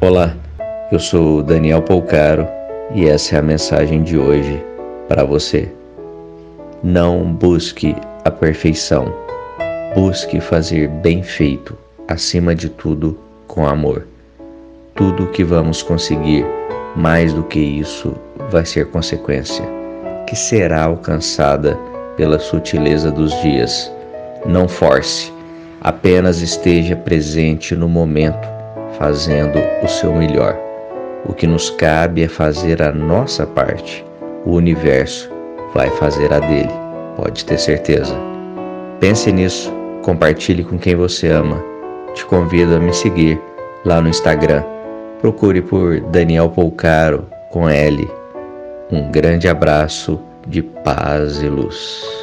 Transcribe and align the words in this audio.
Olá, 0.00 0.32
eu 0.92 1.00
sou 1.00 1.42
Daniel 1.42 1.82
Polcaro 1.82 2.46
e 2.94 3.08
essa 3.08 3.34
é 3.34 3.38
a 3.40 3.42
mensagem 3.42 4.04
de 4.04 4.16
hoje 4.16 4.64
para 5.08 5.24
você. 5.24 5.68
Não 6.84 7.24
busque 7.32 7.96
a 8.24 8.30
perfeição, 8.30 9.12
busque 9.96 10.40
fazer 10.40 10.86
bem 10.86 11.24
feito, 11.24 11.76
acima 12.06 12.54
de 12.54 12.68
tudo, 12.68 13.18
com 13.48 13.66
amor. 13.66 14.06
Tudo 14.94 15.26
que 15.32 15.42
vamos 15.42 15.82
conseguir, 15.82 16.46
mais 16.94 17.32
do 17.32 17.42
que 17.42 17.58
isso, 17.58 18.14
vai 18.50 18.64
ser 18.64 18.86
consequência, 18.90 19.64
que 20.28 20.36
será 20.36 20.84
alcançada 20.84 21.76
pela 22.16 22.38
sutileza 22.38 23.10
dos 23.10 23.32
dias. 23.42 23.90
Não 24.46 24.68
force, 24.68 25.32
apenas 25.80 26.40
esteja 26.40 26.94
presente 26.94 27.74
no 27.74 27.88
momento 27.88 28.57
fazendo 28.98 29.58
o 29.82 29.88
seu 29.88 30.12
melhor. 30.12 30.58
O 31.24 31.32
que 31.32 31.46
nos 31.46 31.70
cabe 31.70 32.24
é 32.24 32.28
fazer 32.28 32.82
a 32.82 32.92
nossa 32.92 33.46
parte. 33.46 34.04
O 34.44 34.52
universo 34.52 35.30
vai 35.74 35.90
fazer 35.90 36.32
a 36.32 36.40
dele, 36.40 36.72
pode 37.16 37.44
ter 37.44 37.58
certeza. 37.58 38.14
Pense 39.00 39.30
nisso, 39.30 39.72
compartilhe 40.02 40.64
com 40.64 40.78
quem 40.78 40.96
você 40.96 41.28
ama. 41.28 41.62
Te 42.14 42.24
convido 42.26 42.74
a 42.74 42.80
me 42.80 42.92
seguir 42.92 43.40
lá 43.84 44.00
no 44.00 44.08
Instagram. 44.08 44.62
Procure 45.20 45.60
por 45.62 46.00
Daniel 46.00 46.48
Polcaro 46.48 47.26
com 47.50 47.68
L. 47.68 48.08
Um 48.90 49.10
grande 49.10 49.48
abraço 49.48 50.18
de 50.46 50.62
paz 50.62 51.42
e 51.42 51.48
luz. 51.48 52.17